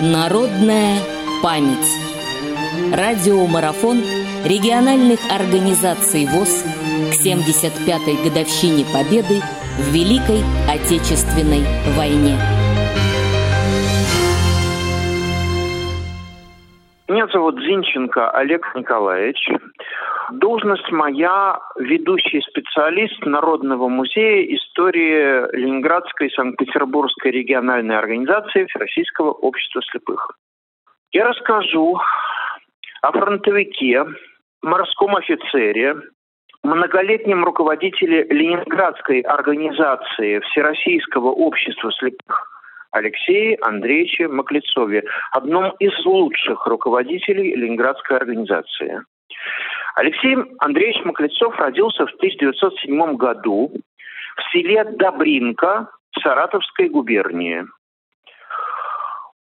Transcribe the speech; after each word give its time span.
Народная 0.00 0.98
память. 1.40 1.88
Радиомарафон 2.92 3.98
региональных 4.44 5.20
организаций 5.30 6.26
ВОЗ 6.26 6.64
к 7.12 7.24
75-й 7.24 8.28
годовщине 8.28 8.84
Победы 8.92 9.40
в 9.78 9.94
Великой 9.94 10.42
Отечественной 10.68 11.62
войне. 11.96 12.36
Меня 17.06 17.28
зовут 17.28 17.60
Зинченко 17.60 18.30
Олег 18.30 18.66
Николаевич. 18.74 19.48
Должность 20.30 20.90
моя– 20.90 21.58
ведущий 21.76 22.40
специалист 22.40 23.20
Народного 23.26 23.88
музея 23.88 24.42
истории 24.56 25.54
Ленинградской 25.54 26.28
и 26.28 26.34
Санкт-Петербургской 26.34 27.30
региональной 27.30 27.98
организации 27.98 28.64
Всероссийского 28.64 29.32
общества 29.32 29.82
слепых. 29.82 30.30
Я 31.12 31.28
расскажу 31.28 32.00
о 33.02 33.12
фронтовике, 33.12 34.06
морском 34.62 35.14
офицере, 35.16 35.96
многолетнем 36.62 37.44
руководителе 37.44 38.24
Ленинградской 38.24 39.20
организации 39.20 40.40
Всероссийского 40.40 41.28
общества 41.28 41.92
слепых 41.92 42.50
Алексее 42.92 43.58
Андреевиче 43.60 44.28
Маклецове, 44.28 45.04
одном 45.32 45.72
из 45.80 45.92
лучших 46.06 46.66
руководителей 46.66 47.54
Ленинградской 47.54 48.16
организации. 48.16 49.02
Алексей 49.94 50.36
Андреевич 50.58 51.04
Маклецов 51.04 51.56
родился 51.56 52.06
в 52.06 52.14
1907 52.14 53.16
году 53.16 53.72
в 54.36 54.52
селе 54.52 54.84
Добринка 54.84 55.88
Саратовской 56.20 56.88
губернии. 56.88 57.64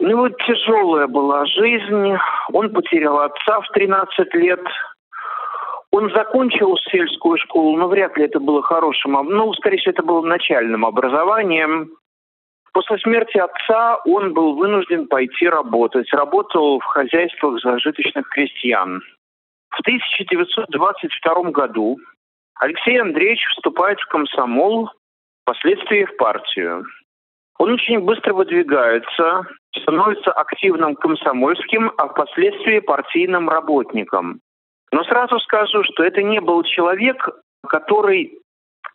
У 0.00 0.06
него 0.06 0.28
тяжелая 0.28 1.06
была 1.06 1.44
жизнь, 1.46 2.16
он 2.52 2.72
потерял 2.72 3.20
отца 3.20 3.60
в 3.60 3.68
13 3.68 4.34
лет, 4.34 4.60
он 5.92 6.10
закончил 6.10 6.76
сельскую 6.90 7.36
школу, 7.38 7.76
но 7.76 7.86
вряд 7.86 8.16
ли 8.16 8.24
это 8.24 8.40
было 8.40 8.62
хорошим, 8.62 9.12
ну, 9.12 9.52
скорее 9.54 9.76
всего, 9.76 9.92
это 9.92 10.02
было 10.02 10.22
начальным 10.22 10.86
образованием. 10.86 11.90
После 12.72 12.98
смерти 12.98 13.36
отца 13.36 13.98
он 14.06 14.32
был 14.32 14.54
вынужден 14.54 15.06
пойти 15.06 15.48
работать. 15.48 16.12
Работал 16.12 16.78
в 16.78 16.84
хозяйствах 16.84 17.60
зажиточных 17.60 18.28
крестьян. 18.28 19.02
В 19.70 19.80
1922 19.80 21.50
году 21.50 21.98
Алексей 22.58 23.00
Андреевич 23.00 23.44
вступает 23.50 23.98
в 24.00 24.06
комсомол, 24.06 24.90
впоследствии 25.42 26.04
в 26.04 26.16
партию. 26.16 26.84
Он 27.58 27.72
очень 27.72 28.00
быстро 28.00 28.34
выдвигается, 28.34 29.42
становится 29.76 30.32
активным 30.32 30.94
комсомольским, 30.94 31.92
а 31.98 32.08
впоследствии 32.08 32.80
партийным 32.80 33.48
работником. 33.48 34.40
Но 34.92 35.04
сразу 35.04 35.38
скажу, 35.40 35.84
что 35.84 36.02
это 36.02 36.22
не 36.22 36.40
был 36.40 36.62
человек, 36.64 37.28
который 37.68 38.38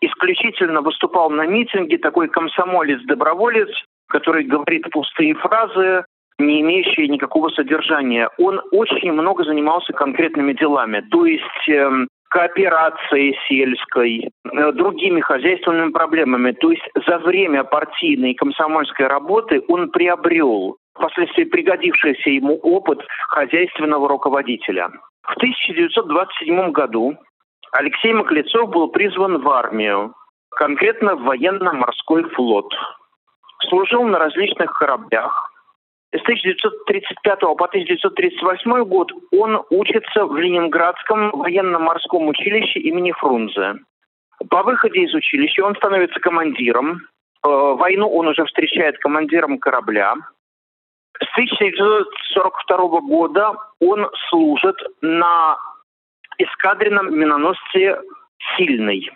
исключительно 0.02 0.82
выступал 0.82 1.30
на 1.30 1.46
митинге, 1.46 1.98
такой 1.98 2.28
комсомолец-доброволец, 2.28 3.70
который 4.08 4.44
говорит 4.44 4.90
пустые 4.92 5.36
фразы, 5.36 6.06
не 6.40 6.62
имеющие 6.62 7.08
никакого 7.08 7.50
содержания. 7.50 8.30
Он 8.38 8.62
очень 8.72 9.12
много 9.12 9.44
занимался 9.44 9.94
конкретными 9.94 10.54
делами, 10.54 11.02
то 11.12 11.26
есть 11.26 11.70
э, 11.70 12.06
кооперацией 12.30 13.38
сельской, 13.48 14.30
э, 14.30 14.72
другими 14.74 15.22
хозяйственными 15.22 15.92
проблемами. 15.92 16.52
То 16.52 16.72
есть 16.72 16.84
за 17.08 17.20
время 17.20 17.64
партийной 17.64 18.32
и 18.32 18.36
комсомольской 18.36 19.08
работы 19.08 19.64
он 19.68 19.90
приобрел 19.90 20.78
впоследствии 20.96 21.46
пригодившийся 21.46 22.30
ему 22.30 22.58
опыт 22.58 23.00
хозяйственного 23.30 24.10
руководителя. 24.10 24.90
В 25.24 25.36
1927 25.38 26.72
году 26.72 27.16
Алексей 27.72 28.14
Маклецов 28.14 28.70
был 28.70 28.90
призван 28.90 29.42
в 29.42 29.50
армию, 29.50 30.14
конкретно 30.52 31.16
в 31.16 31.24
военно-морской 31.24 32.24
флот. 32.30 32.74
Служил 33.70 34.04
на 34.04 34.20
различных 34.20 34.74
кораблях, 34.74 35.52
с 36.18 36.22
1935 36.22 37.40
по 37.40 37.66
1938 37.66 38.84
год 38.84 39.12
он 39.32 39.62
учится 39.70 40.26
в 40.26 40.38
Ленинградском 40.38 41.32
военно-морском 41.32 42.28
училище 42.28 42.80
имени 42.80 43.12
Фрунзе. 43.12 43.76
По 44.50 44.64
выходе 44.64 45.02
из 45.02 45.14
училища 45.14 45.64
он 45.66 45.76
становится 45.76 46.20
командиром. 46.20 47.02
Э, 47.44 47.48
войну 47.48 48.10
он 48.10 48.28
уже 48.28 48.46
встречает 48.46 48.98
командиром 49.00 49.58
корабля. 49.60 50.16
С 51.20 51.28
1942 51.34 52.78
года 53.02 53.54
он 53.80 54.08
служит 54.30 54.76
на 55.02 55.58
эскадренном 56.38 57.18
миноносце 57.18 58.02
«Сильный». 58.58 59.10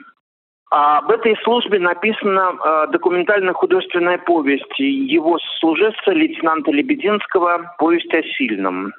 Об 0.71 1.09
этой 1.09 1.35
службе 1.43 1.79
написана 1.79 2.51
э, 2.53 2.87
документально-художественная 2.91 4.19
повесть 4.19 4.77
его 4.77 5.39
служебца 5.59 6.11
лейтенанта 6.11 6.71
Лебединского 6.71 7.73
«Повесть 7.79 8.13
о 8.13 8.21
сильном». 8.21 8.93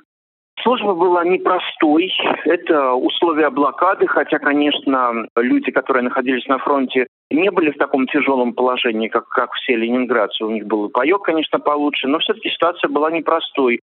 Служба 0.62 0.94
была 0.94 1.24
непростой. 1.24 2.12
Это 2.44 2.92
условия 2.92 3.50
блокады, 3.50 4.06
хотя, 4.08 4.38
конечно, 4.38 5.26
люди, 5.36 5.70
которые 5.70 6.02
находились 6.02 6.46
на 6.48 6.58
фронте, 6.58 7.06
не 7.30 7.50
были 7.50 7.70
в 7.70 7.78
таком 7.78 8.06
тяжелом 8.08 8.52
положении, 8.52 9.08
как, 9.08 9.28
как 9.28 9.52
все 9.54 9.76
ленинградцы. 9.76 10.44
У 10.44 10.50
них 10.50 10.66
был 10.66 10.88
паек, 10.90 11.22
конечно, 11.22 11.60
получше, 11.60 12.08
но 12.08 12.18
все-таки 12.18 12.50
ситуация 12.50 12.88
была 12.88 13.10
непростой. 13.10 13.80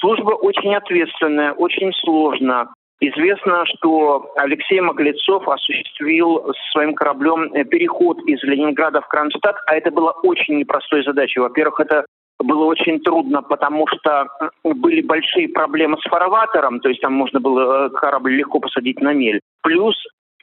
Служба 0.00 0.30
очень 0.30 0.74
ответственная, 0.74 1.52
очень 1.52 1.92
сложная. 1.92 2.68
Известно, 2.98 3.64
что 3.66 4.32
Алексей 4.36 4.80
Маглецов 4.80 5.46
осуществил 5.46 6.54
своим 6.72 6.94
кораблем 6.94 7.52
э, 7.52 7.64
переход 7.64 8.18
из 8.26 8.42
Ленинграда 8.42 9.02
в 9.02 9.08
Кронштадт, 9.08 9.56
а 9.66 9.76
это 9.76 9.90
была 9.90 10.12
очень 10.22 10.58
непростой 10.58 11.04
задачей. 11.04 11.40
Во-первых, 11.40 11.80
это 11.80 12.06
было 12.38 12.64
очень 12.64 13.00
трудно, 13.00 13.42
потому 13.42 13.86
что 13.86 14.26
были 14.64 15.02
большие 15.02 15.48
проблемы 15.48 15.98
с 15.98 16.08
фарватером, 16.08 16.80
то 16.80 16.88
есть 16.88 17.00
там 17.02 17.12
можно 17.12 17.38
было 17.38 17.86
э, 17.86 17.90
корабль 17.90 18.34
легко 18.34 18.60
посадить 18.60 19.00
на 19.00 19.12
мель. 19.12 19.40
Плюс 19.62 19.94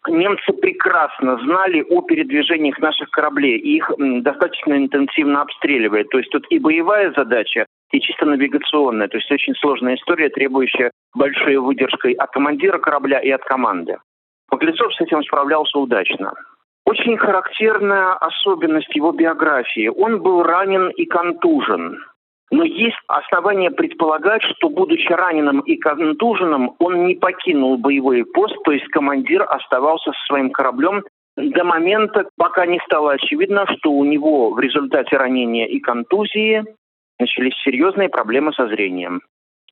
немцы 0.08 0.54
прекрасно 0.54 1.38
знали 1.38 1.82
о 1.90 2.02
передвижениях 2.02 2.78
наших 2.80 3.10
кораблей, 3.10 3.58
их 3.58 3.92
достаточно 3.98 4.74
интенсивно 4.74 5.42
обстреливают. 5.42 6.10
То 6.10 6.20
есть 6.20 6.30
тут 6.30 6.46
и 6.50 6.60
боевая 6.60 7.14
задача, 7.16 7.66
и 7.94 8.02
чисто 8.02 8.26
навигационная. 8.26 9.08
То 9.08 9.18
есть 9.18 9.32
очень 9.32 9.54
сложная 9.56 9.96
история, 9.96 10.30
требующая 10.30 10.92
большой 11.16 11.58
выдержкой 11.58 12.14
от 12.14 12.32
командира 12.32 12.80
корабля 12.80 13.20
и 13.20 13.30
от 13.30 13.44
команды. 13.44 13.98
Маклецов 14.52 14.94
с 14.94 15.02
этим 15.02 15.24
справлялся 15.24 15.78
удачно. 15.78 16.34
Очень 16.86 17.18
характерная 17.18 18.14
особенность 18.14 18.94
его 18.96 19.12
биографии. 19.12 19.88
Он 19.88 20.22
был 20.22 20.44
ранен 20.44 20.90
и 20.90 21.06
контужен. 21.06 22.04
Но 22.52 22.64
есть 22.64 22.98
основания 23.08 23.72
предполагать, 23.72 24.44
что, 24.44 24.70
будучи 24.70 25.12
раненым 25.12 25.62
и 25.62 25.78
контуженным, 25.78 26.74
он 26.80 27.06
не 27.06 27.16
покинул 27.16 27.78
боевой 27.78 28.26
пост, 28.26 28.56
то 28.64 28.72
есть 28.72 28.88
командир 28.88 29.44
оставался 29.48 30.12
со 30.12 30.26
своим 30.28 30.52
кораблем 30.52 31.04
до 31.36 31.64
момента, 31.64 32.28
пока 32.38 32.66
не 32.66 32.80
стало 32.86 33.14
очевидно, 33.14 33.66
что 33.78 33.92
у 33.92 34.04
него 34.04 34.52
в 34.52 34.60
результате 34.60 35.18
ранения 35.18 35.66
и 35.66 35.80
контузии 35.80 36.64
начались 37.20 37.54
серьезные 37.64 38.10
проблемы 38.10 38.54
со 38.54 38.68
зрением. 38.68 39.22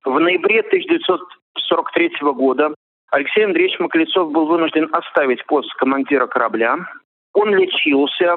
В 0.03 0.19
ноябре 0.19 0.61
1943 0.61 2.31
года 2.33 2.73
Алексей 3.11 3.45
Андреевич 3.45 3.79
Маклецов 3.79 4.31
был 4.31 4.45
вынужден 4.45 4.89
оставить 4.91 5.45
пост 5.45 5.71
командира 5.75 6.27
корабля. 6.27 6.77
Он 7.33 7.53
лечился. 7.53 8.35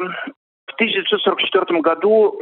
В 0.66 0.74
1944 0.74 1.80
году 1.80 2.36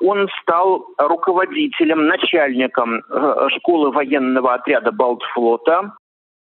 он 0.00 0.28
стал 0.40 0.86
руководителем, 0.96 2.06
начальником 2.06 3.02
э, 3.10 3.48
школы 3.56 3.90
военного 3.90 4.54
отряда 4.54 4.90
Балтфлота 4.90 5.92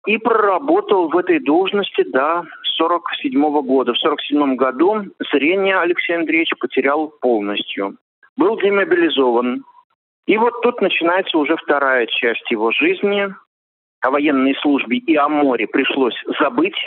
и 0.07 0.17
проработал 0.17 1.09
в 1.09 1.17
этой 1.17 1.39
должности 1.39 2.03
до 2.03 2.39
1947 2.79 3.41
года. 3.61 3.93
В 3.93 3.97
1947 3.97 4.55
году 4.55 5.05
зрение 5.31 5.77
Алексей 5.77 6.15
Андреевич 6.15 6.53
потерял 6.59 7.09
полностью. 7.21 7.97
Был 8.37 8.57
демобилизован. 8.57 9.63
И 10.27 10.37
вот 10.37 10.61
тут 10.61 10.81
начинается 10.81 11.37
уже 11.37 11.55
вторая 11.57 12.05
часть 12.05 12.49
его 12.51 12.71
жизни. 12.71 13.33
О 14.01 14.11
военной 14.11 14.55
службе 14.61 14.97
и 14.97 15.15
о 15.15 15.27
море 15.27 15.67
пришлось 15.67 16.15
забыть. 16.39 16.77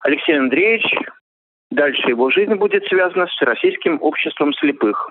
Алексей 0.00 0.38
Андреевич, 0.38 0.86
дальше 1.70 2.08
его 2.08 2.30
жизнь 2.30 2.54
будет 2.54 2.86
связана 2.86 3.26
с 3.26 3.42
Российским 3.42 3.98
обществом 4.00 4.54
слепых. 4.54 5.10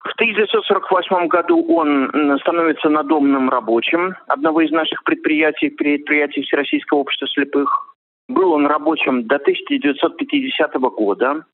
В 0.00 0.12
1948 0.14 1.28
году 1.28 1.62
он 1.74 2.38
становится 2.40 2.88
надомным 2.88 3.50
рабочим 3.50 4.14
одного 4.28 4.62
из 4.62 4.70
наших 4.70 5.04
предприятий, 5.04 5.68
предприятий 5.68 6.42
Всероссийского 6.42 6.98
общества 6.98 7.28
слепых. 7.28 7.85
Был 8.28 8.52
он 8.52 8.66
рабочим 8.66 9.26
до 9.26 9.36
1950 9.36 10.74
года. 10.74 11.44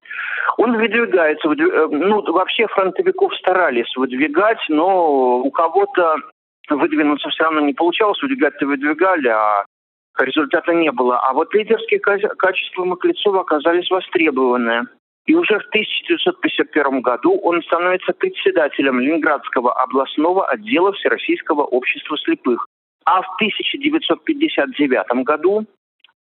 Он 0.58 0.76
выдвигается, 0.76 1.48
э, 1.48 1.86
ну, 1.90 2.22
вообще 2.32 2.66
фронтовиков 2.66 3.34
старались 3.36 3.94
выдвигать, 3.96 4.60
но 4.68 5.38
у 5.40 5.50
кого-то 5.50 6.16
выдвинуться 6.70 7.28
все 7.30 7.44
равно 7.44 7.60
не 7.60 7.74
получалось, 7.74 8.22
выдвигать-то 8.22 8.66
выдвигали, 8.66 9.28
а 9.28 9.64
результата 10.18 10.72
не 10.72 10.90
было. 10.90 11.18
А 11.18 11.32
вот 11.32 11.54
лидерские 11.54 12.00
качества 12.00 12.84
Маклецова 12.84 13.40
оказались 13.40 13.90
востребованы. 13.90 14.86
И 15.26 15.34
уже 15.34 15.58
в 15.60 15.68
1951 15.68 17.00
году 17.00 17.38
он 17.38 17.62
становится 17.62 18.12
председателем 18.12 18.98
Ленинградского 18.98 19.72
областного 19.72 20.46
отдела 20.46 20.92
Всероссийского 20.92 21.62
общества 21.62 22.18
слепых. 22.18 22.66
А 23.04 23.22
в 23.22 23.34
1959 23.36 25.24
году, 25.24 25.66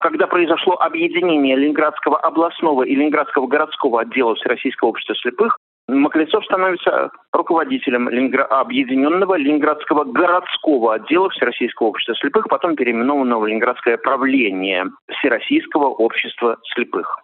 когда 0.01 0.27
произошло 0.27 0.75
объединение 0.80 1.56
Ленинградского 1.56 2.18
областного 2.18 2.83
и 2.83 2.95
Ленинградского 2.95 3.48
городского 3.48 4.01
отдела 4.01 4.36
Всероссийского 4.36 4.89
общества 4.89 5.15
слепых, 5.15 5.57
Маклецов 5.88 6.44
становится 6.45 7.12
руководителем 7.33 8.09
Ленингра... 8.09 8.45
объединенного 8.45 9.36
Ленинградского 9.36 10.06
городского 10.06 10.95
отдела 10.95 11.30
Всероссийского 11.30 11.88
общества 11.88 12.15
слепых, 12.15 12.48
потом 12.48 12.75
переименованного 12.75 13.42
в 13.42 13.48
Ленинградское 13.48 13.98
правление 13.98 14.86
Всероссийского 15.09 15.88
общества 15.88 16.57
слепых. 16.74 17.19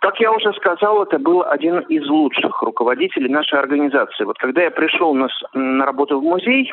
Как 0.00 0.18
я 0.18 0.32
уже 0.32 0.52
сказал, 0.54 1.04
это 1.04 1.18
был 1.18 1.42
один 1.42 1.78
из 1.80 2.06
лучших 2.08 2.60
руководителей 2.62 3.28
нашей 3.28 3.58
организации. 3.58 4.24
Вот 4.24 4.36
когда 4.38 4.62
я 4.62 4.70
пришел 4.70 5.14
на, 5.14 5.28
на 5.54 5.86
работу 5.86 6.18
в 6.18 6.24
музей, 6.24 6.72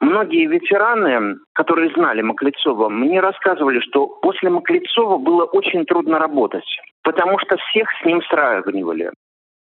многие 0.00 0.46
ветераны, 0.46 1.36
которые 1.54 1.92
знали 1.92 2.22
Маклецова, 2.22 2.88
мне 2.88 3.20
рассказывали, 3.20 3.80
что 3.80 4.06
после 4.06 4.50
Маклецова 4.50 5.18
было 5.18 5.44
очень 5.44 5.84
трудно 5.84 6.18
работать, 6.18 6.66
потому 7.02 7.38
что 7.38 7.56
всех 7.56 7.88
с 8.00 8.04
ним 8.04 8.22
сравнивали. 8.22 9.10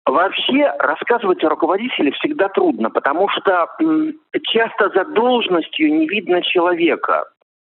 Вообще 0.07 0.73
рассказывать 0.79 1.45
о 1.45 1.51
руководителе 1.51 2.13
всегда 2.13 2.49
трудно, 2.49 2.91
потому 2.91 3.29
что 3.29 3.69
часто 4.45 4.89
за 4.89 5.05
должностью 5.05 5.95
не 5.95 6.09
видно 6.09 6.41
человека. 6.41 7.25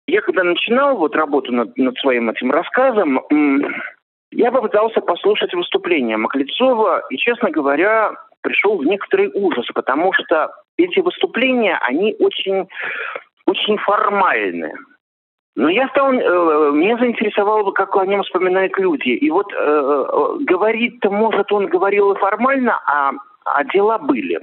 Я 0.06 0.20
когда 0.20 0.44
начинал 0.44 0.96
вот 0.96 1.16
работу 1.16 1.52
над, 1.52 1.76
над 1.76 1.98
своим 1.98 2.30
этим 2.30 2.52
рассказом, 2.52 3.20
я 4.30 4.52
попытался 4.52 5.00
послушать 5.00 5.52
выступление 5.52 6.16
Маклецова 6.16 7.02
и, 7.10 7.16
честно 7.16 7.50
говоря, 7.50 8.12
пришел 8.42 8.78
в 8.78 8.84
некоторый 8.84 9.30
ужас, 9.34 9.66
потому 9.74 10.12
что 10.12 10.50
эти 10.78 11.00
выступления, 11.00 11.78
они 11.82 12.16
очень, 12.18 12.68
очень 13.46 13.76
формальны. 13.78 14.72
Но 15.56 15.68
я 15.68 15.88
стал, 15.88 16.12
э, 16.12 16.70
меня 16.72 16.96
заинтересовало, 16.98 17.72
как 17.72 17.96
о 17.96 18.06
нем 18.06 18.22
вспоминают 18.22 18.78
люди. 18.78 19.10
И 19.10 19.28
вот 19.28 19.52
э, 19.52 19.56
э 19.56 20.36
говорить-то, 20.44 21.10
может, 21.10 21.50
он 21.50 21.66
говорил 21.66 22.12
и 22.12 22.18
формально, 22.18 22.80
а, 22.86 23.12
а 23.44 23.64
дела 23.64 23.98
были. 23.98 24.38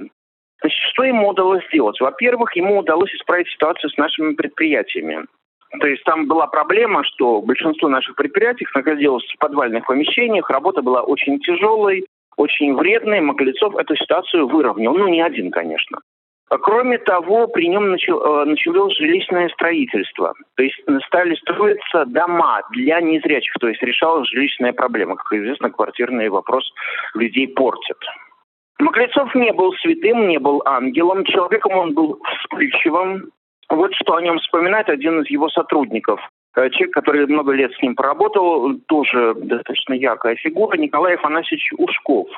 Значит, 0.60 0.78
что 0.92 1.04
ему 1.04 1.28
удалось 1.28 1.64
сделать? 1.68 1.98
Во-первых, 2.00 2.54
ему 2.56 2.78
удалось 2.78 3.12
исправить 3.14 3.48
ситуацию 3.48 3.90
с 3.90 3.96
нашими 3.96 4.34
предприятиями. 4.34 5.24
То 5.80 5.86
есть 5.86 6.04
там 6.04 6.26
была 6.26 6.46
проблема, 6.46 7.02
что 7.04 7.40
большинство 7.40 7.88
наших 7.88 8.14
предприятий 8.16 8.66
находилось 8.74 9.24
в 9.24 9.38
подвальных 9.38 9.86
помещениях, 9.86 10.48
работа 10.50 10.82
была 10.82 11.02
очень 11.02 11.40
тяжелой, 11.40 12.06
очень 12.36 12.74
вредной. 12.74 13.20
Маклецов 13.20 13.74
эту 13.76 13.96
ситуацию 13.96 14.48
выровнял. 14.48 14.94
Ну, 14.94 15.08
не 15.08 15.22
один, 15.22 15.50
конечно. 15.50 15.98
Кроме 16.48 16.98
того, 16.98 17.48
при 17.48 17.68
нем 17.68 17.94
э, 17.94 18.44
началось 18.44 18.96
жилищное 18.96 19.48
строительство. 19.48 20.32
То 20.56 20.62
есть 20.62 20.80
стали 21.06 21.34
строиться 21.34 22.04
дома 22.06 22.62
для 22.70 23.00
незрячих. 23.00 23.54
То 23.60 23.68
есть 23.68 23.82
решалась 23.82 24.28
жилищная 24.28 24.72
проблема. 24.72 25.16
Как 25.16 25.32
известно, 25.32 25.70
квартирный 25.70 26.28
вопрос 26.28 26.72
людей 27.14 27.48
портит. 27.48 27.98
Маклецов 28.78 29.34
не 29.34 29.52
был 29.52 29.72
святым, 29.74 30.28
не 30.28 30.38
был 30.38 30.62
ангелом. 30.66 31.24
Человеком 31.24 31.72
он 31.72 31.94
был 31.94 32.20
вспыльчивым, 32.40 33.30
вот 33.68 33.94
что 33.94 34.14
о 34.14 34.22
нем 34.22 34.38
вспоминает 34.38 34.88
один 34.88 35.22
из 35.22 35.30
его 35.30 35.48
сотрудников. 35.48 36.20
Э, 36.54 36.70
человек, 36.70 36.94
который 36.94 37.26
много 37.26 37.52
лет 37.52 37.72
с 37.72 37.82
ним 37.82 37.94
проработал, 37.94 38.74
тоже 38.86 39.34
достаточно 39.34 39.94
яркая 39.94 40.36
фигура, 40.36 40.76
Николай 40.76 41.14
Афанасьевич 41.16 41.72
Ушков. 41.76 42.28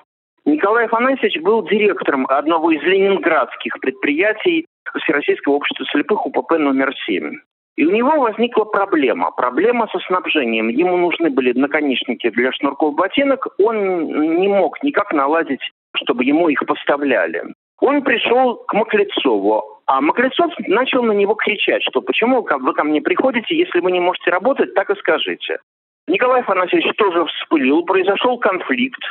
Николай 0.48 0.86
Афанасьевич 0.86 1.42
был 1.42 1.62
директором 1.62 2.24
одного 2.26 2.70
из 2.70 2.82
ленинградских 2.82 3.78
предприятий 3.80 4.64
Всероссийского 4.98 5.56
общества 5.56 5.84
слепых 5.92 6.24
УПП 6.24 6.52
номер 6.52 6.94
7. 7.04 7.34
И 7.76 7.84
у 7.84 7.90
него 7.90 8.12
возникла 8.18 8.64
проблема. 8.64 9.30
Проблема 9.30 9.88
со 9.92 9.98
снабжением. 9.98 10.68
Ему 10.68 10.96
нужны 10.96 11.28
были 11.28 11.52
наконечники 11.52 12.30
для 12.30 12.50
шнурков 12.52 12.94
ботинок. 12.94 13.48
Он 13.58 14.38
не 14.40 14.48
мог 14.48 14.82
никак 14.82 15.12
наладить, 15.12 15.60
чтобы 15.94 16.24
ему 16.24 16.48
их 16.48 16.64
поставляли. 16.64 17.42
Он 17.82 18.02
пришел 18.02 18.56
к 18.56 18.72
Маклецову, 18.72 19.82
а 19.84 20.00
Маклецов 20.00 20.50
начал 20.66 21.02
на 21.02 21.12
него 21.12 21.34
кричать, 21.34 21.82
что 21.82 22.00
почему 22.00 22.40
вы 22.40 22.72
ко 22.72 22.84
мне 22.84 23.02
приходите, 23.02 23.54
если 23.54 23.80
вы 23.80 23.92
не 23.92 24.00
можете 24.00 24.30
работать, 24.30 24.72
так 24.72 24.88
и 24.88 24.96
скажите. 24.96 25.58
Николай 26.06 26.40
Афанасьевич 26.40 26.96
тоже 26.96 27.26
вспылил, 27.26 27.84
произошел 27.84 28.38
конфликт. 28.38 29.02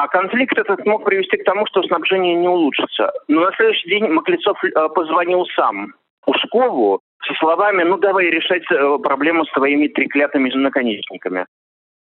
А 0.00 0.06
конфликт 0.06 0.56
этот 0.56 0.86
мог 0.86 1.04
привести 1.04 1.38
к 1.38 1.44
тому, 1.44 1.66
что 1.66 1.82
снабжение 1.82 2.36
не 2.36 2.46
улучшится. 2.46 3.10
Но 3.26 3.40
на 3.40 3.52
следующий 3.56 3.88
день 3.88 4.06
Маклецов 4.06 4.56
э, 4.62 4.88
позвонил 4.94 5.44
сам 5.56 5.92
Ушкову 6.24 7.00
со 7.26 7.34
словами 7.34 7.82
«Ну 7.82 7.96
давай 7.98 8.26
решать 8.26 8.62
э, 8.70 8.98
проблему 9.02 9.44
с 9.44 9.50
твоими 9.50 9.88
треклятыми 9.88 10.50
наконечниками». 10.54 11.46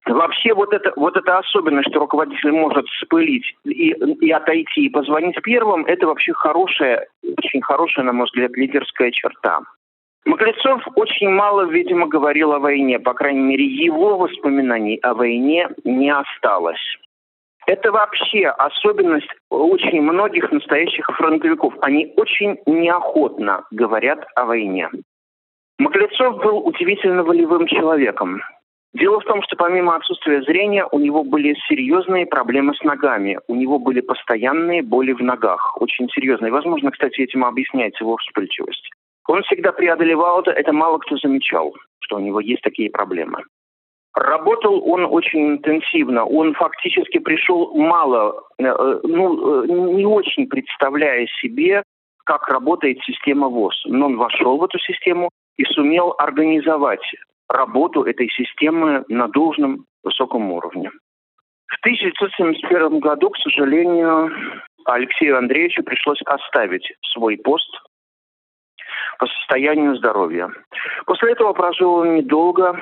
Вообще 0.07 0.55
вот 0.55 0.73
это, 0.73 0.93
вот 0.95 1.17
это 1.17 1.39
особенность, 1.39 1.91
что 1.91 1.99
руководитель 1.99 2.53
может 2.53 2.87
спылить 3.03 3.57
и, 3.65 3.91
и 3.91 4.31
отойти, 4.31 4.87
и 4.87 4.89
позвонить 4.89 5.43
первым, 5.43 5.85
это 5.85 6.07
вообще 6.07 6.33
хорошая, 6.33 7.09
очень 7.25 7.61
хорошая, 7.61 8.05
на 8.05 8.13
мой 8.13 8.27
взгляд, 8.27 8.53
лидерская 8.53 9.11
черта. 9.11 9.63
Маклецов 10.25 10.87
очень 10.95 11.31
мало, 11.31 11.63
видимо, 11.63 12.07
говорил 12.07 12.53
о 12.53 12.61
войне. 12.61 13.01
По 13.01 13.15
крайней 13.15 13.41
мере, 13.41 13.65
его 13.65 14.17
воспоминаний 14.17 15.01
о 15.03 15.15
войне 15.15 15.69
не 15.83 16.15
осталось. 16.15 17.01
Это 17.67 17.93
вообще 17.93 18.49
особенность 18.49 19.29
очень 19.51 20.01
многих 20.03 20.51
настоящих 20.51 21.07
фронтовиков. 21.07 21.75
Они 21.83 22.13
очень 22.17 22.59
неохотно 22.67 23.65
говорят 23.71 24.25
о 24.35 24.47
войне. 24.47 24.89
Маклецов 25.79 26.39
был 26.39 26.67
удивительно 26.67 27.23
волевым 27.23 27.67
человеком. 27.67 28.43
Дело 28.93 29.21
в 29.21 29.25
том, 29.25 29.41
что 29.43 29.57
помимо 29.57 29.95
отсутствия 29.95 30.43
зрения 30.43 30.85
у 30.91 30.99
него 30.99 31.23
были 31.23 31.55
серьезные 31.69 32.27
проблемы 32.27 32.75
с 32.75 32.83
ногами. 32.83 33.39
У 33.47 33.55
него 33.55 33.79
были 33.79 34.01
постоянные 34.01 34.83
боли 34.83 35.13
в 35.13 35.23
ногах, 35.23 35.81
очень 35.81 36.09
серьезные. 36.11 36.51
Возможно, 36.51 36.91
кстати, 36.91 37.21
этим 37.21 37.45
объясняется 37.45 38.03
его 38.03 38.17
вспыльчивость. 38.17 38.91
Он 39.29 39.43
всегда 39.45 39.71
преодолевал 39.71 40.41
это, 40.41 40.51
это 40.51 40.73
мало 40.73 40.99
кто 40.99 41.17
замечал, 41.17 41.73
что 42.01 42.17
у 42.17 42.19
него 42.19 42.41
есть 42.41 42.63
такие 42.63 42.91
проблемы. 42.91 43.45
Работал 44.15 44.83
он 44.89 45.05
очень 45.05 45.53
интенсивно. 45.53 46.25
Он 46.25 46.55
фактически 46.55 47.19
пришел 47.19 47.75
мало, 47.75 48.43
э, 48.59 48.65
э, 48.65 49.01
ну, 49.05 49.63
э, 49.63 49.67
не 49.69 50.05
очень 50.05 50.49
представляя 50.49 51.27
себе, 51.41 51.85
как 52.25 52.49
работает 52.49 52.99
система 53.05 53.49
ВОЗ. 53.49 53.83
Но 53.87 54.07
он 54.07 54.17
вошел 54.17 54.59
в 54.59 54.65
эту 54.65 54.79
систему 54.79 55.31
и 55.57 55.65
сумел 55.65 56.15
организовать 56.19 57.05
работу 57.49 58.03
этой 58.03 58.29
системы 58.31 59.05
на 59.09 59.29
должном 59.29 59.85
высоком 60.03 60.51
уровне. 60.53 60.91
В 61.67 61.79
1971 61.81 62.99
году, 62.99 63.31
к 63.31 63.37
сожалению, 63.39 64.33
Алексею 64.87 65.39
Андреевичу 65.39 65.85
пришлось 65.85 66.21
оставить 66.23 66.93
свой 67.13 67.37
пост 67.37 67.71
по 69.19 69.27
состоянию 69.27 69.97
здоровья. 69.97 70.51
После 71.07 71.33
этого 71.33 71.53
прожил 71.53 71.95
он 71.95 72.17
недолго. 72.17 72.79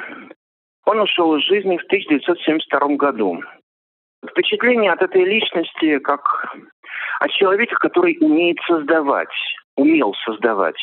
Он 0.89 1.01
ушел 1.01 1.37
из 1.37 1.45
жизни 1.45 1.77
в 1.77 1.85
1972 1.85 2.97
году. 2.97 3.43
Впечатление 4.27 4.91
от 4.91 5.03
этой 5.03 5.23
личности 5.23 5.99
как 5.99 6.23
от 7.21 7.31
человека, 7.33 7.77
который 7.77 8.17
умеет 8.23 8.57
создавать, 8.67 9.35
умел 9.77 10.15
создавать 10.25 10.81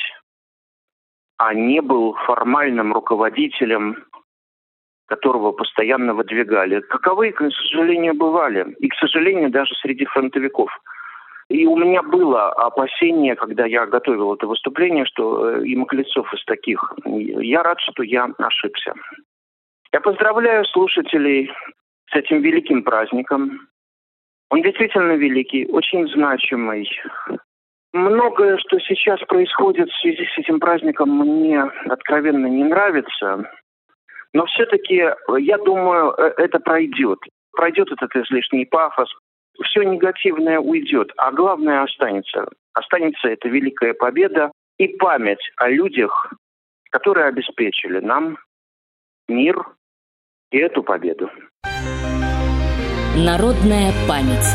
а 1.38 1.54
не 1.54 1.82
был 1.82 2.14
формальным 2.26 2.94
руководителем, 2.94 4.06
которого 5.08 5.52
постоянно 5.52 6.14
выдвигали. 6.14 6.80
Каковы, 6.82 7.32
к 7.32 7.42
сожалению, 7.52 8.14
бывали. 8.14 8.74
И, 8.80 8.88
к 8.88 8.96
сожалению, 8.96 9.50
даже 9.50 9.76
среди 9.76 10.06
фронтовиков. 10.06 10.72
И 11.50 11.66
у 11.68 11.76
меня 11.76 12.02
было 12.02 12.52
опасение, 12.54 13.36
когда 13.36 13.66
я 13.66 13.86
готовил 13.86 14.34
это 14.34 14.48
выступление, 14.48 15.06
что 15.06 15.50
э, 15.50 15.66
и 15.66 15.76
Маклецов 15.76 16.34
из 16.34 16.44
таких. 16.46 16.94
Я 17.06 17.62
рад, 17.62 17.80
что 17.82 18.02
я 18.02 18.30
ошибся. 18.40 18.94
Я 19.96 20.02
поздравляю 20.02 20.66
слушателей 20.66 21.50
с 22.12 22.16
этим 22.18 22.42
великим 22.42 22.84
праздником. 22.84 23.70
Он 24.50 24.62
действительно 24.62 25.14
великий, 25.14 25.66
очень 25.68 26.06
значимый, 26.10 26.86
Многое, 27.94 28.58
что 28.58 28.78
сейчас 28.80 29.22
происходит 29.22 29.88
в 29.88 30.02
связи 30.02 30.25
с 30.25 30.38
этим 30.38 30.60
праздником, 30.60 31.18
мне 31.18 31.62
откровенно 31.90 32.48
не 32.48 32.66
нравится. 32.66 33.50
Но 34.34 34.46
все-таки, 34.48 35.02
я 35.38 35.58
думаю, 35.60 36.12
э, 36.12 36.34
это 36.40 36.60
пройдет. 36.60 37.20
Пройдет 37.54 37.90
этот 37.90 38.14
излишний 38.18 38.66
пафос, 38.66 39.10
все 39.64 39.84
негативное 39.84 40.60
уйдет, 40.60 41.14
а 41.16 41.32
главное 41.32 41.84
останется. 41.84 42.50
Останется 42.74 43.30
эта 43.30 43.48
великая 43.48 43.94
победа 43.94 44.52
и 44.78 44.90
память 44.90 45.50
о 45.56 45.70
людях, 45.70 46.34
которые 46.92 47.28
обеспечили 47.28 48.02
нам 48.02 48.38
мир 49.30 49.64
эту 50.60 50.84
победу. 50.84 51.30
Народная 53.18 53.94
память. 54.08 54.46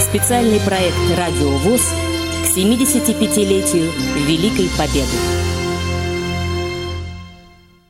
Специальный 0.00 0.60
проект 0.66 0.96
«Радио 1.16 1.50
ВОЗ» 1.58 1.94
к 2.42 2.56
75-летию 2.56 3.90
Великой 4.26 4.68
Победы. 4.78 5.45